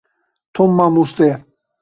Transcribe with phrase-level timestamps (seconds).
[0.55, 1.35] Tom mamoste ye.